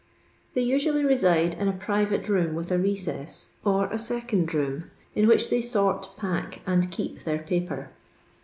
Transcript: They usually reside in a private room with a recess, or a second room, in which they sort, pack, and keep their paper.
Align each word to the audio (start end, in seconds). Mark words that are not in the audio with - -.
They 0.55 0.61
usually 0.63 1.05
reside 1.05 1.53
in 1.53 1.67
a 1.67 1.73
private 1.73 2.27
room 2.27 2.55
with 2.55 2.71
a 2.71 2.79
recess, 2.79 3.51
or 3.63 3.85
a 3.91 3.99
second 3.99 4.51
room, 4.51 4.85
in 5.13 5.27
which 5.27 5.51
they 5.51 5.61
sort, 5.61 6.09
pack, 6.17 6.61
and 6.65 6.89
keep 6.89 7.21
their 7.23 7.37
paper. 7.37 7.91